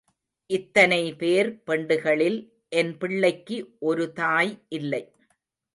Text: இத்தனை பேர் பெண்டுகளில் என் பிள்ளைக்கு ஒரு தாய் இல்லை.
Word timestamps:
இத்தனை 0.49 1.13
பேர் 1.13 1.49
பெண்டுகளில் 1.67 2.39
என் 2.69 2.97
பிள்ளைக்கு 2.97 3.57
ஒரு 3.79 4.05
தாய் 4.13 4.53
இல்லை. 4.69 5.03